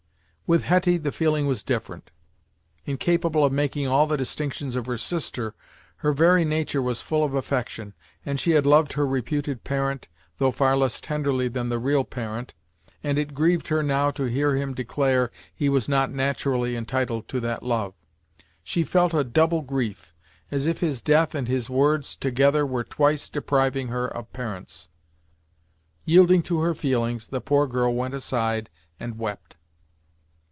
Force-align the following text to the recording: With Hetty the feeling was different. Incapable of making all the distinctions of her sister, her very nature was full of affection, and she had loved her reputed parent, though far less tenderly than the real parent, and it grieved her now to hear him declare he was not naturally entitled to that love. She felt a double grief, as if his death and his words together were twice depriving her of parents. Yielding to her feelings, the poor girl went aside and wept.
With 0.51 0.65
Hetty 0.65 0.97
the 0.97 1.13
feeling 1.13 1.47
was 1.47 1.63
different. 1.63 2.11
Incapable 2.83 3.45
of 3.45 3.53
making 3.53 3.87
all 3.87 4.05
the 4.05 4.17
distinctions 4.17 4.75
of 4.75 4.85
her 4.85 4.97
sister, 4.97 5.55
her 5.99 6.11
very 6.11 6.43
nature 6.43 6.81
was 6.81 7.01
full 7.01 7.23
of 7.23 7.33
affection, 7.33 7.93
and 8.25 8.37
she 8.37 8.51
had 8.51 8.65
loved 8.65 8.91
her 8.91 9.07
reputed 9.07 9.63
parent, 9.63 10.09
though 10.39 10.51
far 10.51 10.75
less 10.75 10.99
tenderly 10.99 11.47
than 11.47 11.69
the 11.69 11.79
real 11.79 12.03
parent, 12.03 12.53
and 13.01 13.17
it 13.17 13.33
grieved 13.33 13.69
her 13.69 13.81
now 13.81 14.11
to 14.11 14.25
hear 14.25 14.57
him 14.57 14.73
declare 14.73 15.31
he 15.55 15.69
was 15.69 15.87
not 15.87 16.11
naturally 16.11 16.75
entitled 16.75 17.29
to 17.29 17.39
that 17.39 17.63
love. 17.63 17.93
She 18.61 18.83
felt 18.83 19.13
a 19.13 19.23
double 19.23 19.61
grief, 19.61 20.13
as 20.51 20.67
if 20.67 20.81
his 20.81 21.01
death 21.01 21.33
and 21.33 21.47
his 21.47 21.69
words 21.69 22.13
together 22.13 22.65
were 22.65 22.83
twice 22.83 23.29
depriving 23.29 23.87
her 23.87 24.05
of 24.09 24.33
parents. 24.33 24.89
Yielding 26.03 26.43
to 26.43 26.59
her 26.59 26.75
feelings, 26.75 27.29
the 27.29 27.39
poor 27.39 27.67
girl 27.67 27.93
went 27.95 28.13
aside 28.13 28.69
and 28.99 29.17
wept. 29.17 29.55